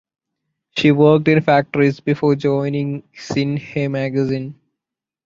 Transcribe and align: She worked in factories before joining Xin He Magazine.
She 0.75 0.91
worked 0.91 1.27
in 1.27 1.41
factories 1.43 1.99
before 1.99 2.33
joining 2.35 3.03
Xin 3.15 3.59
He 3.59 3.87
Magazine. 3.87 4.59